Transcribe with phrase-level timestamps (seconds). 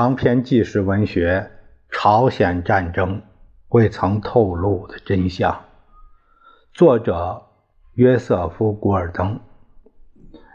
[0.00, 1.50] 长篇纪实文学
[1.92, 3.20] 《朝鲜战争
[3.70, 5.52] 未曾透露的真相》，
[6.72, 7.48] 作者
[7.94, 9.40] 约瑟夫·古尔登，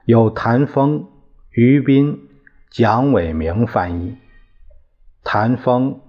[0.05, 1.09] 由谭峰、
[1.49, 2.29] 于斌、
[2.69, 4.17] 蒋伟明翻译，
[5.25, 5.99] 谭峰、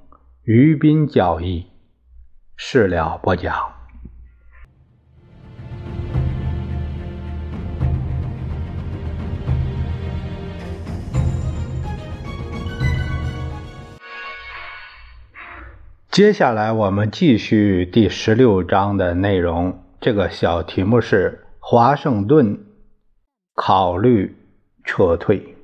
[0.45, 1.66] 于斌教译，
[2.55, 3.52] 事了不讲。
[16.14, 19.80] 接下来我们继续第十六章的内容。
[20.00, 22.56] 这个小题目是华盛顿
[23.56, 24.36] 考虑
[24.84, 25.56] 撤退。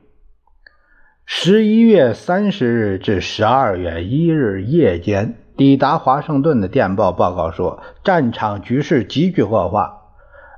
[1.24, 10.00] 十一月三十日至十二月一日夜间，抵达华盛顿的电报报告说，战场局势急剧恶化。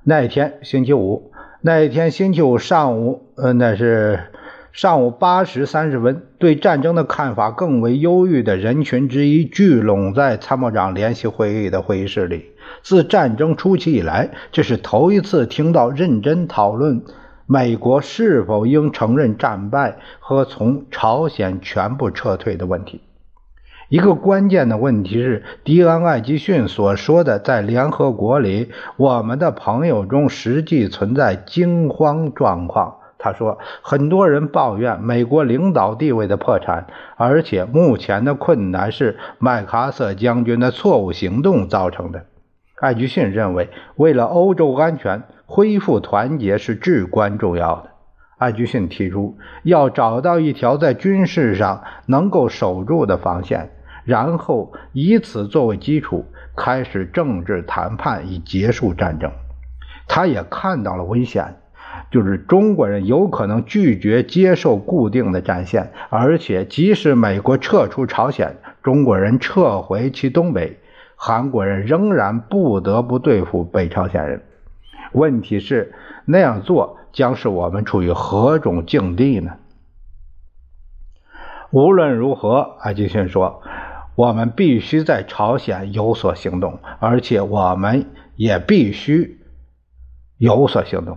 [0.05, 4.20] 那一天星期五，那一天星期五上午，呃，那是。
[4.73, 12.47] 上午八时三十分，对战争的看法更为忧郁的人群之一聚拢在参谋长联席会议的会议室里。
[12.83, 17.03] 自战争初期以来，这是头一次听到认真讨论
[17.45, 23.03] 美国是否应承认战败和从朝鲜全部撤退的问题。
[23.91, 32.97] 一个关键的问题是，迪安·艾吉逊所说的，在联合国里，我们的朋友中实际存在惊慌状况。
[33.25, 42.27] 他说：“很多人抱怨美国领导地位的破产，而且目前的困难是麦克阿瑟将军的错误行动造成的。”
[42.83, 47.91] 艾吉逊认为，为了欧洲安全，恢复团结是至关重要的。
[48.39, 53.70] 艾吉逊提出，要找到一条在军事上能够守住的防线，
[54.05, 56.25] 然后以此作为基础，
[56.57, 59.31] 开始政治谈判以结束战争。
[60.09, 61.61] 他也看到了危险。
[62.11, 70.79] 就是中国人有可能拒绝接受固定的战线，而且即使美国撤出朝鲜，中国人撤回其东北，
[71.17, 74.42] 韩国人仍然不得不对付北朝鲜人。
[75.13, 79.52] 问题是那样做将使我们处于何种境地呢？
[81.70, 83.63] 无论如何，艾吉逊说，
[84.14, 89.39] 我们必须在朝鲜有所行动，而且我们也必须
[90.36, 91.17] 有所行动。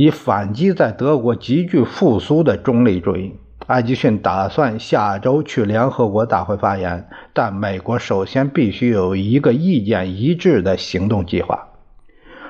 [0.00, 3.34] 以反击在德国急剧复苏的中立主义。
[3.66, 11.68] 艾吉逊打算下周去联合国大会发言，但美国首先必须有一个意见一致的行动计划。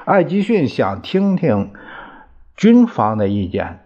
[0.05, 1.73] 艾吉逊想听听
[2.57, 3.81] 军方的意见。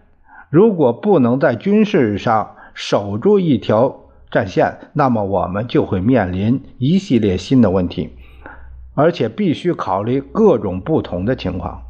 [0.51, 8.11] 如果不能在军事上守住一条战线，那么我们就会面临一系列新的问题，
[8.93, 11.81] 而且必须考虑各种不同的情况。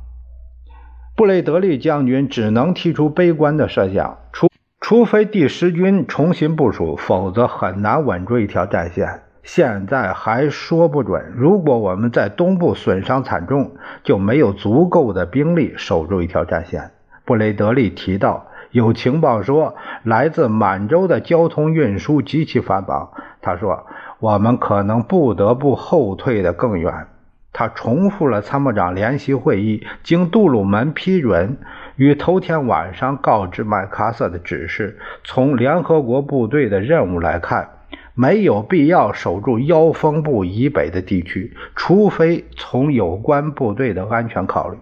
[1.17, 4.49] 布雷德利将军只能提出悲观的设想，除
[4.81, 9.21] 除非第十军重新部署，否则很难稳住一条战线。
[9.41, 11.31] 现在还说不准。
[11.33, 16.91] 如果我们在东部损伤惨重，就没有足够的兵力守住一条战线。
[17.23, 23.11] 布雷德利提到，有情报说来自满洲的交通运输极其繁忙。
[23.41, 23.85] 他说，
[24.19, 27.07] 我们可能不得不后退得更远。
[27.57, 31.57] 他重复了参谋长联席会议经杜鲁门批准
[31.95, 34.99] 于头天晚上告知麦克阿瑟的指示。
[35.23, 37.69] 从联合国部队的任务来看，
[38.13, 44.77] 没有必要守住腰峰部以北的地区，除非从有关部队的安全考虑，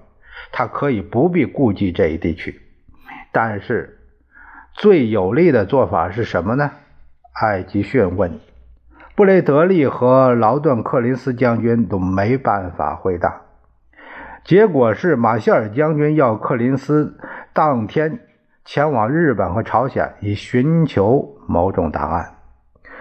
[0.52, 2.60] 他可以不必顾及这一地区。
[3.32, 4.00] 但是，
[4.74, 6.72] 最有利的做法是什么呢？
[7.40, 8.40] 艾吉逊问。
[9.16, 13.42] 布雷德利和劳顿·克林斯将军都没办法回答。
[14.44, 17.16] 结果是，马歇尔将军要克林斯
[17.54, 18.22] 当天
[18.66, 22.38] 前往日本和朝鲜，以寻求某种答案。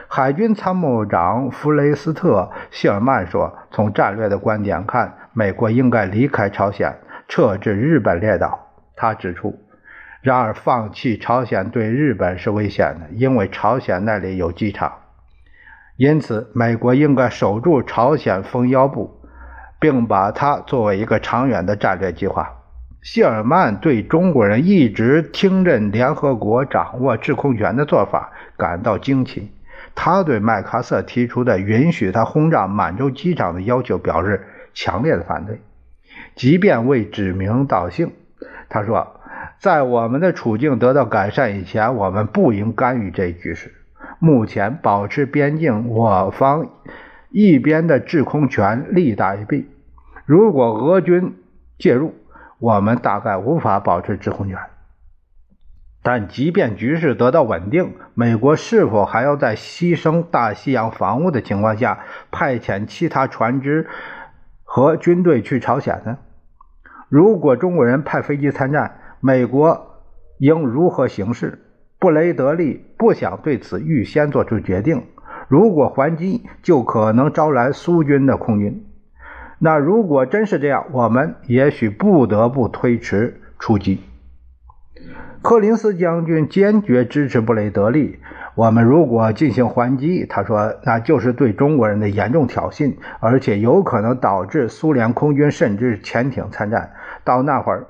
[0.07, 6.95] 海军参谋长弗雷斯特·谢尔曼说：“从战略的观点看，美国应该离开朝鲜，
[7.27, 9.59] 撤至日本列岛。”他指出，
[10.21, 14.93] 然而放弃朝鲜对日本是危险的，因为朝鲜那里有机场。
[15.97, 19.21] 因此，美国应该守住朝鲜封腰部，
[19.79, 22.51] 并把它作为一个长远的战略计划。
[23.03, 29.53] 谢尔曼对中国人一直听任联合国掌握制空权的做法感到惊奇。
[29.95, 35.61] 他对麦克阿瑟提出的允许他轰炸满洲机场的要求表示强烈的反对，
[36.35, 38.13] 即便未指名道姓。
[38.71, 39.21] 他说
[39.61, 43.75] ：“在我们的处境得到改善以前，我们不应干预这一局势。”
[44.23, 46.69] 目前保持边境我方
[47.29, 49.69] 一边的制空权利大于弊。
[50.27, 51.35] 如果俄军
[51.77, 52.15] 介入，
[52.61, 54.57] 我们大概无法保持制空权。
[56.05, 61.99] 但即便局势得到稳定，美国是否还要在牺牲大西洋防务的情况下
[62.31, 63.89] 派遣其他船只
[64.63, 66.19] 和军队去朝鲜呢？
[67.09, 70.01] 如果中国人派飞机参战，美国
[70.39, 71.62] 应如何行事？
[72.03, 75.05] 布雷德利不想对此预先做出决定。
[75.47, 78.85] 如果还击，就可能招来苏军的空军。
[79.61, 84.01] 那如果真是这样，我们也许不得不推迟出击。
[85.43, 88.19] 柯林斯将军坚决支持布雷德利。
[88.57, 96.91] 我们如果进行还击，他说，那就是对中国人的严重挑衅，而且有可能导致苏联空军甚至潜艇参战。
[97.23, 97.87] 到那会儿，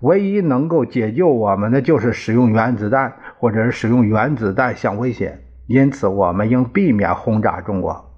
[0.00, 5.38] 唯一能够解救我们的就是使用原子弹，或者是使用原子弹相威胁。
[5.66, 8.10] 因此，我们应避免轰炸中国，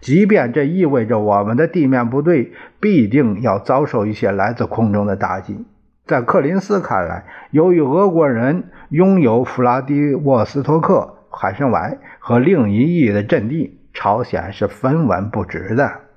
[0.00, 5.64] 即便这意味着我们的地面部队必定要遭受一些来自空中的打击。
[6.06, 16.07] 在克林斯看来，由于俄国人拥有弗拉迪沃斯托克、海参崴和另一翼的阵地，朝鲜是分文不值的。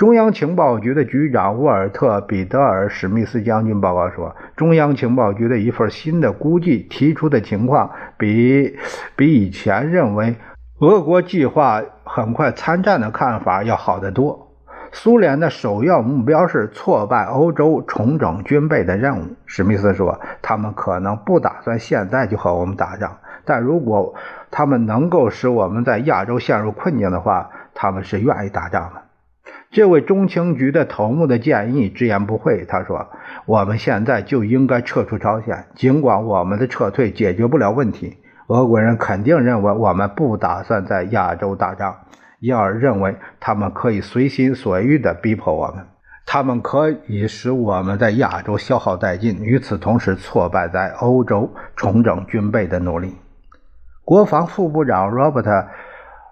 [0.00, 8.78] 中央情报局的局长沃尔特·彼得尔·史密斯将军报告说，中央情报局的一份新的估计提出的情况比
[9.14, 10.36] 比以前认为
[10.78, 14.56] 俄国计划很快参战的看法要好得多。
[14.90, 19.24] 苏联的首要目标是挫败欧洲重整军备的任务。
[19.44, 24.14] 史密斯说：“他们可能不打算现在就和我们打仗，但如果
[24.50, 29.02] 他们能够使我们在亚洲陷入困境的话，他们是愿意打仗的。”
[29.72, 32.64] 这位中情局的头目的建议直言不讳。
[32.68, 33.06] 他说
[33.46, 38.16] ：“我们现在就应该撤出朝鲜，尽管我们的撤退解决不了问题。
[38.48, 41.94] 俄国人肯定认为我们不打算在亚洲打仗。”
[42.40, 45.84] 因而认为他们可以随心所欲地逼迫我们，
[46.26, 53.14] 他们可以使我们在亚洲消耗殆尽，与此同时挫败在欧洲重整军备的努力。
[54.04, 55.66] 国防副部长 Robert。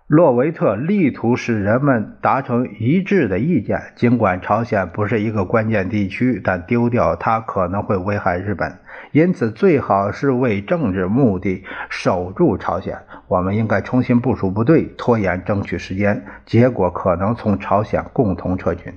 [0.08, 3.92] 洛维特力图使人们达成一致的意见。
[3.94, 8.78] 尽管朝鲜不是一个关键地区，但丢掉它可能会危害日本，
[9.12, 12.96] 因此最好是为政治目的守住朝鲜。
[13.26, 18.94] 我们应该重新部署部队，拖延争取时间，结果可能从朝鲜共同撤军。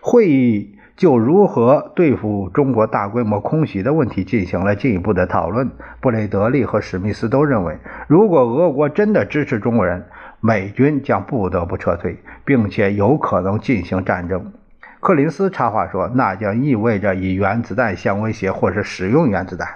[0.00, 0.78] 会议。
[0.96, 5.70] 就如何对付中国大规模空袭的问题进行了进一步的讨论。
[6.00, 10.04] 布雷德利和史密斯都认为，如果俄国真的支持中国人，
[10.40, 14.52] 美军将不得不撤退，并且有可能进行战争。
[15.00, 19.68] 柯林斯插话说：“那将意味着以原子弹相威胁，或是使用原子弹。”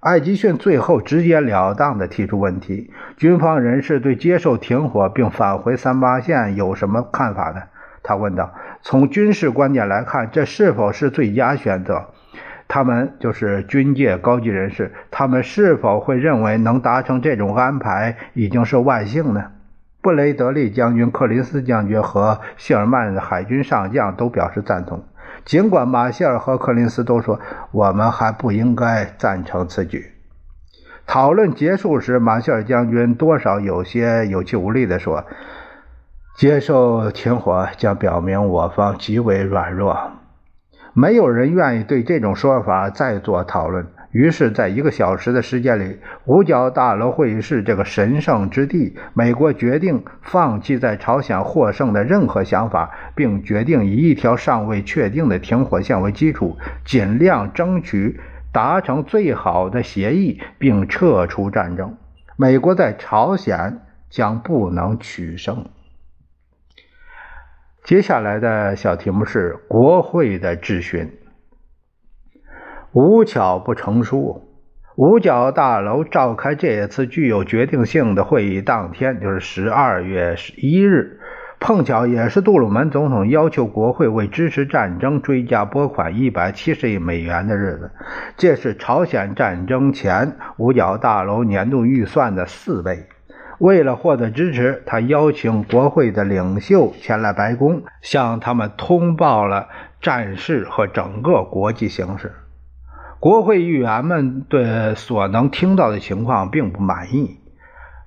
[0.00, 7.62] 艾吉逊最后直截了当地提出问题：军方人士对接受停火并返回三八线有什么看法呢？
[8.02, 12.06] 他问道：“从军事观点来看，这是否是最佳选择？
[12.66, 19.50] 他们就是军界高级人士，他们是否会认为能达成这种安排已经是万幸呢？”
[20.02, 25.04] 布雷德利将军、克林斯将军和谢尔曼海军上将都表示赞同，
[25.44, 27.38] 尽管马歇尔和克林斯都说
[27.70, 30.12] 我们还不应该赞成此举。
[31.06, 35.26] 讨论结束时，马歇尔将军多少有些有气无力地说。
[36.40, 40.12] 接受停火将表明我方极为软弱，
[40.94, 43.86] 没有人愿意对这种说法再做讨论。
[44.12, 58.18] 于是，在一个小时的时间里，五角大楼会议室这个神圣之地，美国决定放弃在朝鲜获胜的任何想法，并决定以一条尚未确定的停火线为基础，尽量争取
[58.50, 61.94] 达成最好的协议，并撤出战争。
[62.38, 65.66] 美国在朝鲜将不能取胜。
[67.82, 71.10] 接下来的小题目是国会的质询。
[72.92, 74.48] 无巧不成书，
[74.96, 81.20] 五角大楼召开这次具有决定性的会议当天，就是十二月十一日，
[81.58, 87.90] 碰巧也是杜鲁门总统要求国会为支持战争追加拨款一百七十亿美元的日子。
[88.36, 93.06] 这是朝鲜战争前五角大楼年度预算的四倍。
[93.60, 99.68] 为了获得支持，他邀请国会的领袖前来白宫，向他们通报了
[100.00, 102.32] 战事和整个国际形势。
[103.18, 107.38] 国会议员们对所能听到的情况并不满意。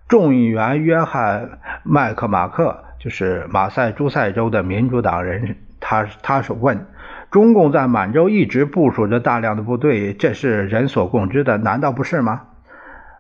[0.08, 1.46] 众议员约翰·
[1.84, 6.88] 麦克马克就是马赛诸塞州的民主党人，他他是问：
[7.30, 12.42] 中共在满洲一直部署着大量的部队，这是人所共知的，难道不是吗？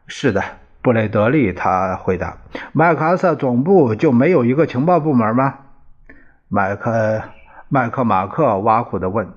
[0.07, 0.43] 是的。
[0.83, 2.37] 布雷德利他回答
[2.73, 5.55] ：“麦克阿瑟总部就没有一个情报部门吗？”
[6.49, 7.23] 麦克
[7.69, 9.29] 麦克马克挖苦地问：“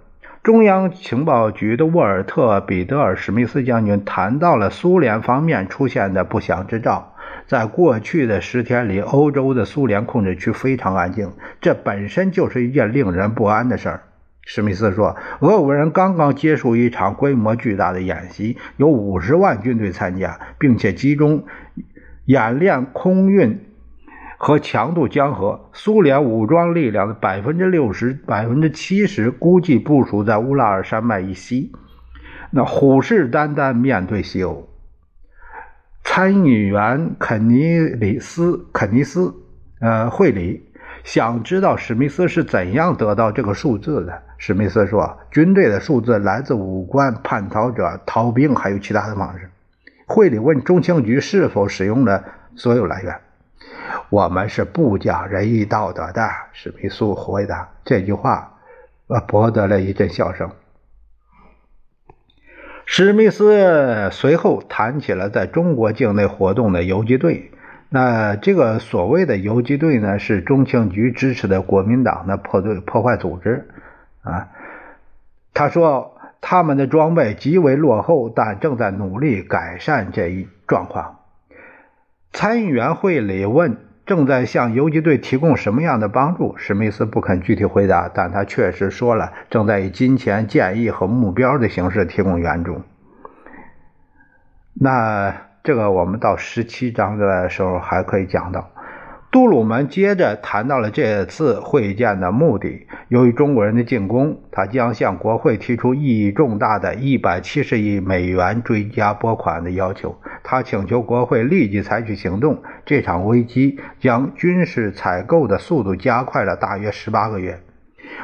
[0.42, 7.14] 中央情报局的沃尔特·彼得尔·史密斯将军谈到了苏联方面出现的不祥之兆。
[7.46, 14.02] 在过去的十天里，欧洲的苏联控制区非常安静，这本身就是一件令人不安的事儿。
[14.46, 21.44] 史密斯说：“俄国人刚刚结束一场规模巨大的演习，有五十万军队参加，并且集中
[22.24, 23.60] 演练空运。”
[24.38, 31.72] 和强度江河，苏联武装力量的百分之六十、百分之七十估计部署在乌拉尔山脉以西。
[32.50, 34.68] 那虎视眈眈面对西欧。
[36.04, 39.34] 参议员肯尼里斯肯尼斯
[39.80, 40.65] 呃会里
[41.06, 44.22] 想知道史密斯是怎样得到这个数字的。
[44.38, 49.48] 史密斯说：“军队的数字来自武官、叛逃者、逃兵，还有其他的方式。”
[50.04, 52.24] 会里问中情局是否使用了
[52.56, 53.20] 所有来源。
[54.10, 57.68] 我们是不讲仁义道德的，史密斯回答。
[57.84, 58.54] 这句话，
[59.06, 60.50] 呃，博得了一阵笑声。
[62.84, 67.52] 史密斯随后谈起了在中国境内活动的游击队。
[67.88, 73.68] 那这个所谓的游击队呢，是中情局支持的国民党的破队破坏组织。
[74.22, 74.48] 啊，
[75.54, 81.20] 他说他们的装备极为落后，但正在努力改善这一状况。
[82.32, 83.78] 参议员会里问。
[84.06, 86.56] 正在向游击队提供什么样的帮助？
[86.58, 92.82] 史密斯不肯具体回答，但他确实说了，正在以金钱、建议和目标的形式提供援助。
[94.74, 98.70] 那这个我们到十七章的时候还可以讲到。
[99.32, 102.86] 杜鲁门接着谈到了这次会见的目的。
[103.08, 110.16] 由于中国人的进攻，他将向国会提出意义重大的170亿美元追加拨款的要求。
[110.44, 112.62] 他请求国会立即采取行动。
[112.84, 117.58] 这场危机将军事采购的速度加快了大约18个月。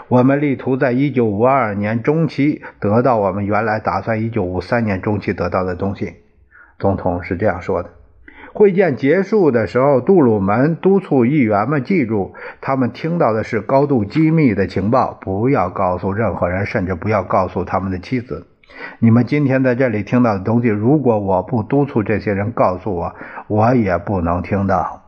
[0.07, 6.22] 我们力图在1952年中期得到我们原来打算1953年中期得到的东西。
[6.83, 7.91] 总统是这样说的。
[8.53, 18.49] 会见结束的时候，杜鲁门督促议员们记住，他们听到的是高度机密的情报，不要告诉任何人，甚至不要告诉他们的妻子。
[18.99, 23.15] 你们今天在这里听到的东西，如果我不督促这些人告诉我，
[23.47, 25.03] 我也不能听到。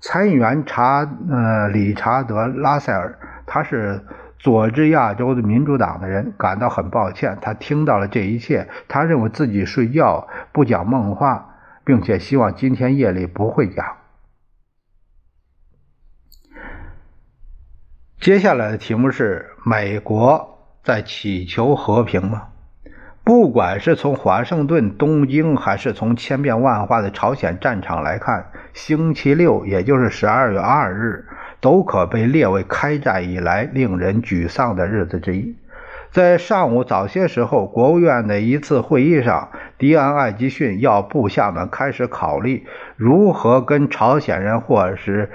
[0.00, 4.00] 参议员查呃理查德拉塞尔，他是
[4.44, 11.50] 佐治亚州的民主党的人，感到很抱歉，他听到了这一切，他认为自己睡觉不讲梦话。
[11.86, 13.84] 并且希望今天夜里不会讲。
[18.18, 22.48] 接下来的题目是：美国在祈求和平吗？
[23.22, 31.26] 不管是从华盛顿、东京，还是从千变万化的朝鲜战场来看，星期六，也就是十二月二日，
[31.64, 35.56] 都可被列为开战以来令人沮丧的日子之一。
[36.10, 42.66] 在上午早些时候，国务院的一次会议上，迪安·艾吉逊要部下们开始考虑
[42.96, 45.30] 如何跟朝鲜人，或者是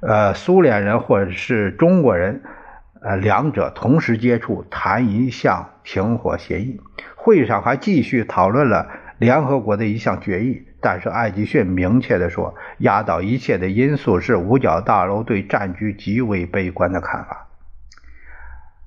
[0.00, 2.40] 呃苏联人，或者是中国人，
[3.02, 6.80] 呃两者同时接触，谈一项停火协议。
[7.14, 8.88] 会上还继续讨论了
[9.24, 17.48] 联合国的一项决议，但是艾吉逊明确地说，压倒一切的因素是五角大楼对战局极为悲观的看法。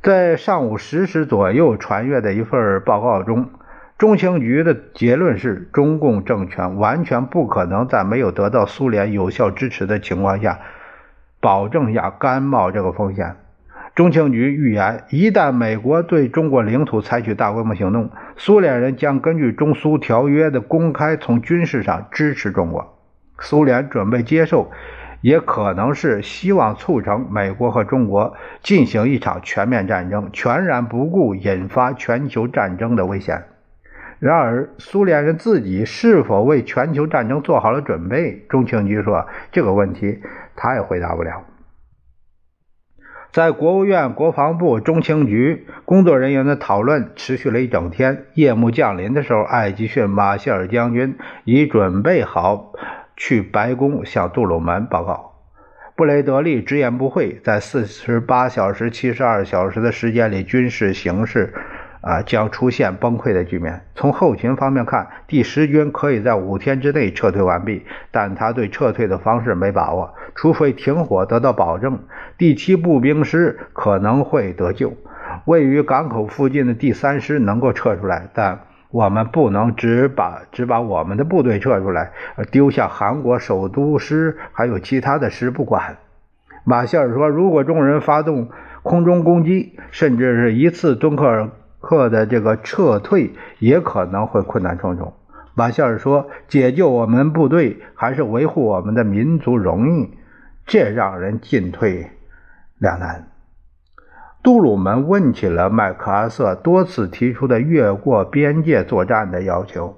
[0.03, 3.49] 在上午十时左右传阅的一份报告中，
[3.97, 10.59] 中情局的结论是：中共政权完全不可能在没有得到苏联有效支持的情况下，
[11.39, 13.37] 保证下甘冒这个风险。
[13.97, 22.95] 中情局预言，一旦美国对中国领土采取大规模行动，苏联人将根据中苏条约的公开从军事上支持中国。
[23.39, 24.71] 苏联准备接受。
[25.21, 33.45] 也可能是希望促成美国和中国进行一场全面战争，全然不顾引发全球战争的危险。
[34.19, 38.45] 然而，苏联人自己是否为全球战争做好了准备？
[38.47, 40.19] 中情局说这个问题
[40.55, 41.43] 他也回答不了。
[43.37, 48.25] 在国务院国防部中情局工作人员的讨论持续了一整天。
[48.33, 52.73] 夜幕降临的时候，艾吉逊·马歇尔将军已准备好。
[53.15, 55.33] 去白宫向杜鲁门报告。
[55.95, 61.53] 布雷德利直言不讳，在四十八小时、七十二小时的时间里，军事形势
[62.01, 63.81] 啊将出现崩溃的局面。
[63.95, 70.13] 从后勤方面看，第十军可以在五天之内撤退完毕，但他对撤退的方式没把握。
[70.35, 71.99] 除非停火得到保证，
[72.37, 74.93] 第七步兵师可能会得救。
[75.45, 78.59] 位于港口附近的第三师能够撤出来，但。
[78.89, 85.97] 我们不能只把只把我们的部队撤出来，而丢下韩国首都师还有其他的师不管。
[86.63, 88.47] 马歇尔说：“如果众人发动
[88.83, 91.49] 空中攻击，甚至是一次敦刻尔
[91.87, 95.13] 克的这个撤退也可能会困难重重。
[95.53, 100.17] 马歇尔说：“解救我们部队，还是维护我们的民族荣誉，
[100.65, 102.11] 这让人进退
[102.77, 103.29] 两难。”
[104.43, 109.97] 杜鲁门问起了麦克阿瑟多次提出的越过边界作战的要求。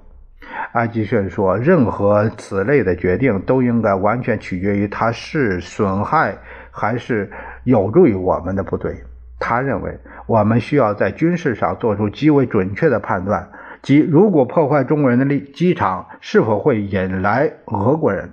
[0.72, 6.38] 艾吉逊说：“任何此类的决定都应该完全取决于他是损害
[6.70, 7.30] 还是
[7.64, 8.96] 有助于我们的部队。
[9.40, 13.50] 他认为我们需要在军事上做出极为准确的判断。”
[13.82, 18.32] 即如果破坏中国人的机机场，是否会引来俄国人？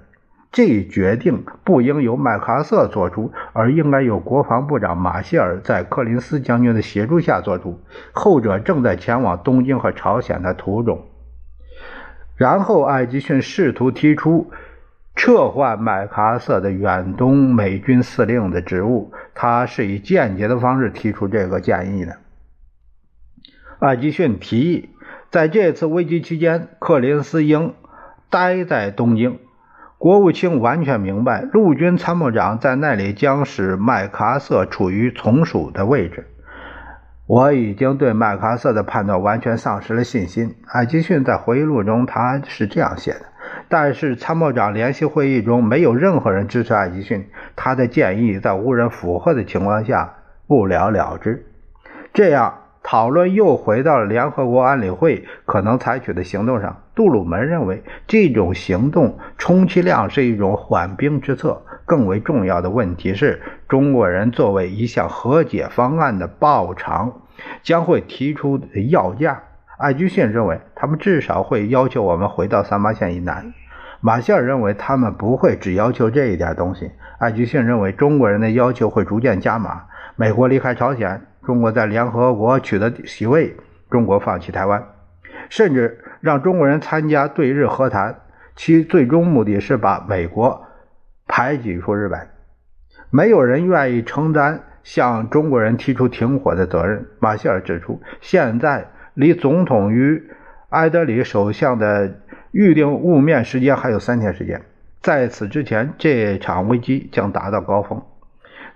[0.51, 7.79] 这一决定不应由麦克阿瑟做出，而应该由国防部长马歇尔在柯林斯将军的协助下做出。
[8.11, 11.05] 后者正在前往东京和朝鲜的途中。
[12.35, 14.51] 然后，艾吉逊试图提出
[15.17, 19.11] 撤换麦克阿瑟的远东美军司令的职务。
[19.35, 22.15] 他是以间接的方式提出这个建议的。
[23.79, 24.91] 艾吉逊提议。
[25.29, 27.73] 在这次危机期间，克林斯应
[28.29, 29.39] 待在东京。
[29.97, 36.27] 国务卿完全明白，陆军参谋长在那里将使麦克阿瑟处于从属的位置。
[37.25, 40.55] 我已经对麦克阿瑟的判断完全丧失了信心。
[40.67, 43.25] 艾吉逊在回忆录中他是这样写的：
[43.69, 50.15] 但是参谋长联席会议中没有任何人支持艾吉逊，他的建议在无人附和的情况下
[50.47, 51.45] 不了了之。
[52.13, 52.63] 这样。
[52.89, 56.83] 讨论又回到了联合国安理会可能采取的行动上。
[56.95, 61.63] 杜鲁门认为，这种行动充其量是一种缓兵之策。
[61.85, 67.23] 更为重要的问题是，中国人作为一项和解方案的报偿，
[67.61, 69.43] 将会提出要价。
[69.77, 73.53] 艾居逊认为，他们至少会要求我们回到三八线以南。
[74.01, 76.91] 马歇尔认为，他们不会只要求这一点东西。
[77.19, 79.83] 艾居逊认为，中国人的要求会逐渐加码。
[80.15, 81.21] 美国离开朝鲜。
[81.45, 83.55] 中国在联合国取得席位，
[83.89, 84.83] 中国放弃台湾，
[85.49, 88.19] 甚至让中国人参加对日和谈，
[88.53, 90.65] 其最终目的是把美国
[91.25, 92.27] 排挤出日本。
[93.09, 97.05] 没有人愿意承担向中国人提出停火的责任。
[97.19, 98.85] 马歇尔指出，现在
[99.17, 100.29] 离总统与
[100.69, 102.19] 埃德里首相的
[102.51, 104.61] 预定晤面时间还有三天时间，
[105.01, 108.03] 在此之前，这场危机将达到高峰。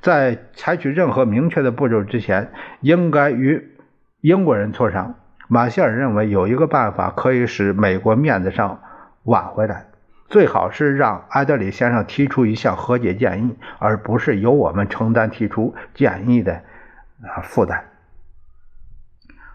[0.01, 2.49] 在采取任何明确的步骤之前，
[2.79, 3.69] 应该与
[4.21, 5.13] 英国人磋商。
[5.47, 8.81] 马歇尔认为有一个办法可以使美国面子上
[9.25, 9.85] 挽回来，
[10.27, 16.53] 最好是让埃德里先生提出一项和解建议，而不是由我们承担提出建议的
[17.21, 17.90] 啊负担。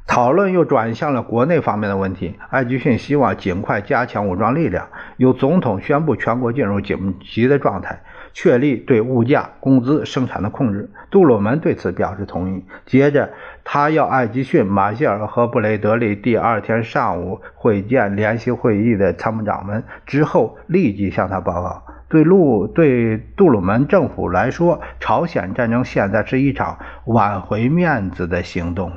[0.07, 2.37] 讨论又转向了国内方面的问题。
[2.49, 8.01] 艾吉逊希望尽快加强武装力量，由总统宣布全国进入紧急的状态。
[8.33, 10.91] 确立对物价、工资、生产的控制。
[11.11, 12.67] 杜鲁门对此表示同意。
[12.85, 13.31] 接着，
[13.65, 21.83] 他要艾吉逊、马歇尔和布雷德利第二天上午会见联席会议的参谋长们，之后立即向他报告。
[22.11, 28.93] 对陆对杜鲁门政府来说，朝鲜战争现在是一场挽回面子的行动。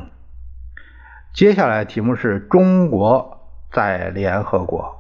[1.34, 3.40] 接下来题目是中国
[3.72, 4.98] 在联合国。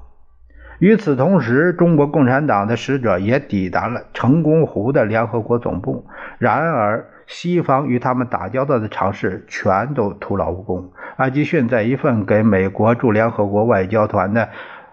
[0.80, 6.06] 与此同时，中国共产党的使者也抵达了成功湖的联合国总部。
[6.38, 10.94] 然而，西方与他们打交道的尝试全都徒劳无功。
[11.18, 14.48] 艾吉逊在一份给美国驻联合国外交团的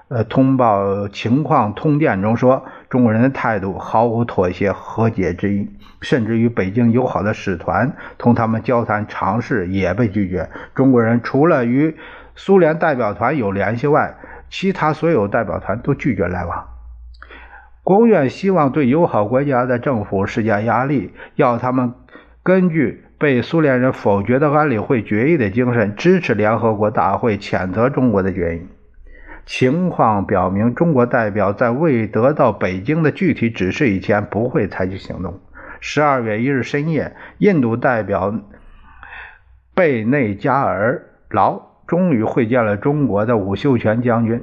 [0.09, 5.69] 呃通报情况通电中说：“中国人的态度毫无妥协和解之意，
[6.01, 10.49] 甚至与北京友好的使团同他们交谈尝试也被拒绝。
[10.75, 11.97] 中国人除了与
[12.35, 14.17] 苏联代表团有联系外，”
[14.49, 16.69] 其他所有代表团都拒绝来往。
[17.83, 21.95] 国务院希望对友好国家的政府施加压力，要他们
[22.45, 28.69] 根据被苏联人否决的安理会决议的精神，支持联合国大会谴责中国的决议。
[29.47, 35.41] 情况表明，中国代表在未得到北京的具体指示以前，不会采取行动。
[35.81, 38.35] 十二月一日深夜，印度代表
[39.75, 41.63] 贝内加尔劳。
[41.87, 44.43] 终于会见了中国的伍秀全将军，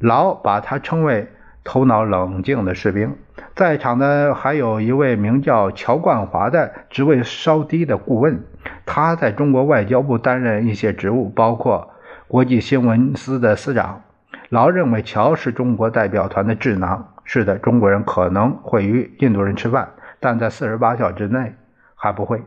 [0.00, 1.28] 劳把他称为
[1.62, 3.14] 头脑冷静的士兵。
[3.54, 8.42] 在场的还有一位名叫乔冠华的职位稍低的顾问，
[8.84, 11.90] 他在中国外交部担任一些职务，包括
[12.26, 14.02] 国际新闻司的司长。
[14.50, 17.14] 老认为乔是中国代表团的智囊。
[17.24, 21.54] 是的，中国人可能会与印度人吃饭，但在四十八小时之内
[21.94, 22.42] 还不会。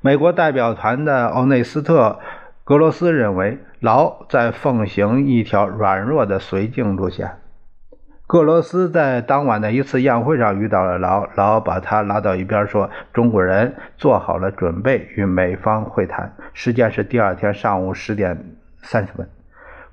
[0.00, 2.20] 美国代表团的欧内斯特。
[2.62, 7.38] 格罗斯认为，劳在奉行一条软弱的绥靖路线。
[8.28, 18.38] 格罗斯在当晚的一次宴会上遇到了劳，劳把他拉到一边说：“中国人做好了准备与美方会谈，时间是第二天上午十点
[18.82, 19.28] 三十分。”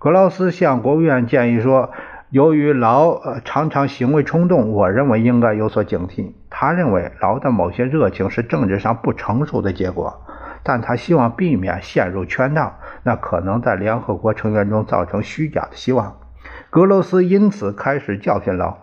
[0.07, 1.91] 格劳斯向国务院建议说
[2.31, 6.31] ：“由于劳常常行为冲动，我认为应该有所警惕。
[6.49, 10.21] 他认为劳的某些热情是政治上不成熟的结果，
[10.63, 16.15] 但他希望避免陷入圈套，那可能在联合国成员中造成虚假的希望。”
[16.71, 18.77] 格罗斯因此开始教训劳。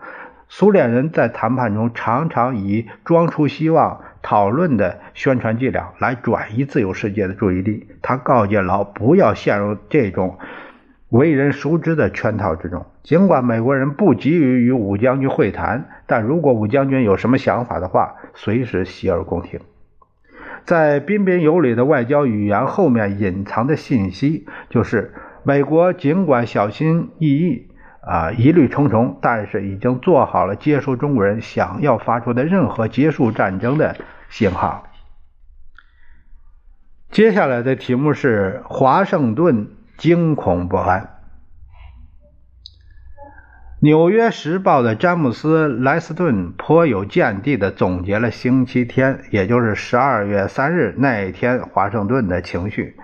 [0.50, 7.88] 苏联人在谈判中常常以装出希望、讨论的宣传伎俩来转移自由世界的注意力。
[8.02, 10.38] 他告诫劳不要陷入这种
[11.14, 12.86] 为人熟知的圈套之中。
[13.04, 19.60] 尽管美国人不急于与武将军会谈，但如果武将军有什么想法的话，随时洗耳恭听。
[20.64, 27.70] 在彬彬有礼的外交语言后面隐藏的信息，就是美国尽管小心翼翼。
[28.00, 33.96] 啊，疑虑重重，但是已经做好了接收中国人想要发出的任何结束战争的
[34.28, 34.86] 信号。
[37.10, 41.00] 接下来的题目是华盛顿惊恐不安。
[43.80, 52.96] 《纽约时报》的詹姆斯·莱斯顿颇有见地地总结了星期天，也就是十二月三日那一天华盛顿的情绪。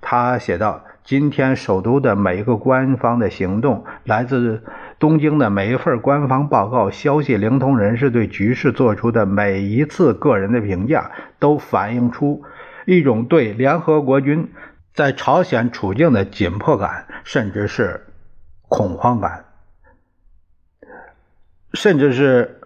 [0.00, 0.82] 他写道。
[1.06, 4.64] 今天首都的每一个官方的行动，来自
[4.98, 12.42] 东京的每一份官方报告、消息灵通人士对局势做出的每一次个人的评价，都反映出
[12.86, 14.50] 一种对联合国军
[14.96, 18.06] 在朝鲜处境的紧迫感，甚至是
[18.62, 19.44] 恐慌感，
[21.74, 22.60] 甚至是。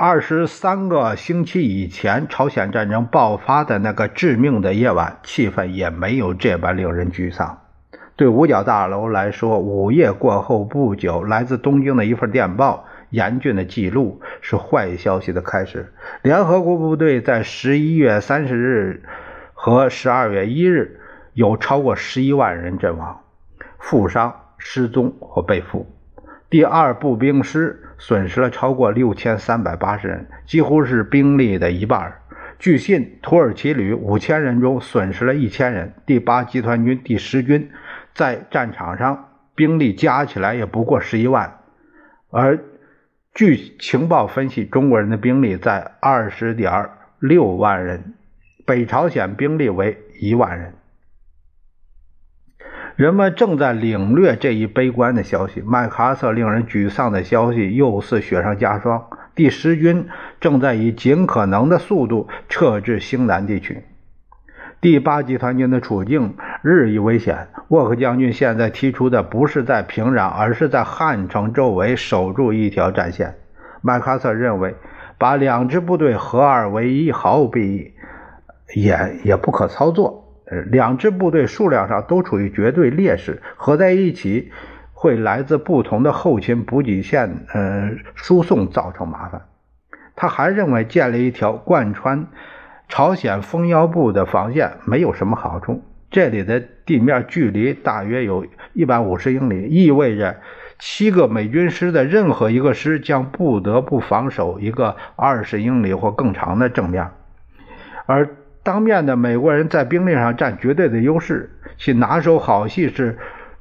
[0.00, 7.62] 二十三个星期以前，朝鲜战争爆发的那个致命的夜晚，气氛也没有这般令人沮丧。
[8.14, 15.92] 对五角大楼来说，午夜过后不久，来自东京的一份电报，严峻的记录是坏消息的开始。
[16.22, 19.02] 联合国部队在十一月三十日
[19.52, 21.00] 和十二月一日
[21.38, 23.22] 有超过十一万人阵亡、
[23.78, 25.86] 负伤、失踪或被俘。
[26.50, 27.84] 第二步兵师。
[28.00, 32.14] 损失了超过六千三百八十人，几乎是兵力的一半。
[32.56, 35.94] 据信，土耳其旅五千人中损失了一千人。
[36.06, 37.68] 第八集团军第十军
[38.14, 41.58] 在战场上兵力加起来也不过十一万，
[42.30, 42.60] 而
[43.34, 48.14] 据情报分析，中国人的兵力在二十点六万人，
[48.64, 50.77] 北朝鲜兵力为一万人。
[52.98, 55.62] 人们正在领略这一悲观的消息。
[55.64, 59.04] 麦克阿瑟令人沮丧的消息又似雪上加霜。
[59.36, 60.08] 第十军
[60.40, 63.84] 正在以尽可能的速度撤至兴南地区。
[64.80, 67.46] 第八集团军的处境日益危险。
[67.68, 73.36] 沃克将军现在提出的不是在平壤，而是在汉城周围守住一条战线。
[73.80, 74.74] 麦克阿瑟认为，
[75.18, 77.92] 把两支部队合二为一毫无裨益，
[78.74, 80.27] 也也不可操作。
[80.70, 84.50] 两支部队数量上都处于绝对劣势，合在一起
[84.92, 89.42] 会来自不同的后勤补给线呃输送造成麻烦。
[90.16, 92.28] 他还认为建立一条贯穿
[92.88, 95.82] 朝鲜蜂腰部的防线没有什么好处。
[96.10, 100.36] 这里的地面距离大约有一百五十英里，意味着
[100.78, 107.10] 七个美军师的任何一个师将不得不防守一个二十英里或更长的正面，
[108.06, 108.30] 而。
[108.68, 113.16] 当面的美国人在兵力上占绝对的优势，其拿手好戏是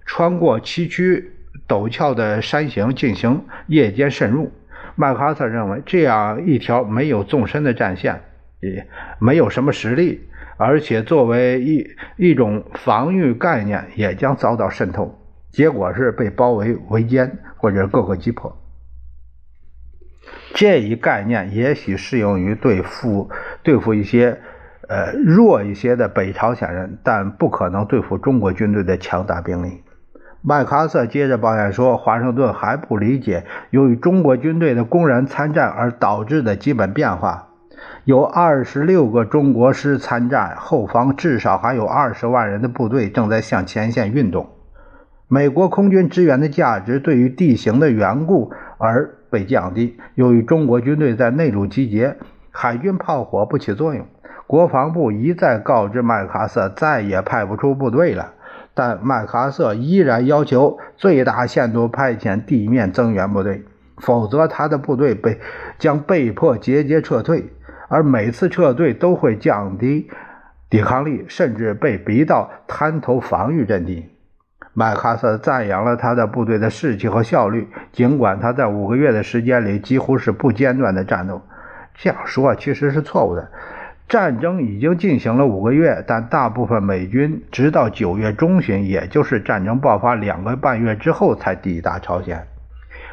[0.06, 1.24] 穿过崎岖
[1.66, 4.52] 陡峭的山形进行夜间渗入。
[4.98, 8.22] 麦克阿瑟认为，这样一条没有纵深的战线，
[8.60, 8.86] 也
[9.18, 15.18] 没有什么实力，而且作为一一种防御概念，也将遭到渗透，
[15.52, 18.62] 结果是被包围围歼或者各个击破。
[20.54, 23.30] 这一概念也许适用于对付
[23.64, 24.42] 对付一些。
[24.88, 29.84] 呃，弱一些的北朝鲜人，但不可能对付中国军队的强大兵力。
[30.42, 37.50] 麦克阿瑟接着抱怨说，华盛顿还不理解由于中国军队的公然参战而导致的基本变化。
[38.06, 44.48] 有二十六个中国师参战，后方至少还有二十万人的部队正在向前线运动。
[45.28, 49.98] 美国空军支援的价值对于地形的缘故而被降低。
[50.16, 52.16] 由于中国军队在内陆集结，
[52.52, 54.06] 海军炮火不起作用。
[54.48, 58.34] 国防部一再告知麦克阿瑟再也派不出部队了，
[58.74, 63.66] 但麦克阿瑟依然要求最大限度派遣地面增援部队，
[63.98, 65.40] 否则他的部队被
[65.78, 67.52] 将被迫节节撤退，
[67.90, 70.10] 而每次撤退都会降低
[70.70, 74.10] 抵抗力，甚至被逼到滩头防御阵地。
[74.74, 81.42] 麦克阿瑟赞扬了他的部队的士气和效率，尽管他在五个月的时间里几乎是不间断的战斗。
[81.96, 83.50] 这样说其实是错误的。
[84.08, 92.48] 战争已经进行了五个月，但大部分美军直到九月中旬，也就是战争爆发两个半月之后才抵达朝鲜。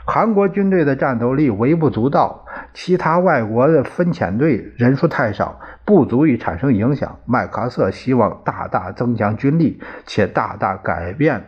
[0.06, 7.18] 韩国军队的战斗力微不足道，其他外国的分遣队人数太少，不足以产生影响。
[7.24, 11.42] 麦克阿瑟希望大大增强军力，且大大改变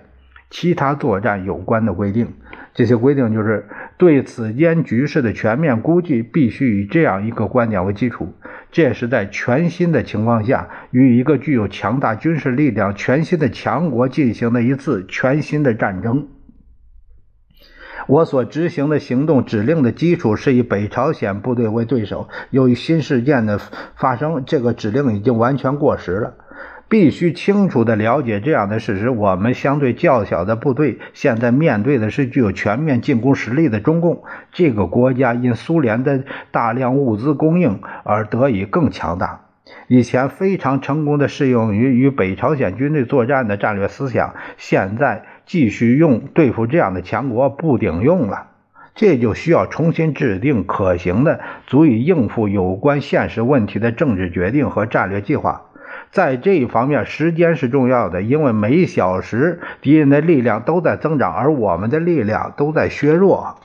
[0.58, 2.32] 其他作战有关的规定。
[2.72, 8.32] 这些规定就是对此间局势的全面估计，必须以这样一个观点为基础。
[8.72, 16.26] 这也是在全新的情况下，与一个具有强大军事力量、全新的强国进行的一次全新的战争。
[18.06, 22.30] 我所执行的行动指令的基础是以北朝鲜部队为对手。
[22.48, 23.60] 由于新事件的
[23.94, 26.34] 发生，这个指令已经完全过时了。
[26.88, 34.22] 必须清楚地了解这样的事实：我们相对较小的部队，现在面对的是具有全面进攻实力的中共。
[34.52, 36.22] 这个国家因苏联的
[36.52, 39.40] 大量物资供应而得以更强大。
[39.88, 48.48] 以前非常成功的适用于与北朝鲜军队作战的战略思想，现在继续用对付这样的强国不顶用了。
[48.94, 55.65] 这就需要重新制定可行的、足以应付有关现实问题的政治决定和战略计划。
[56.10, 63.56] 在这一方面，时间是重要的，因为每小时敌人的力量都在增长，而我们的力量都在削弱。